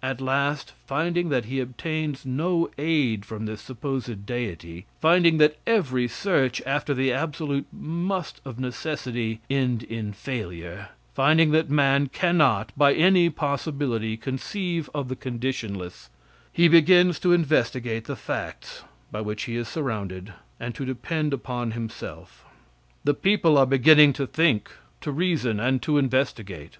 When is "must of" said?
7.72-8.60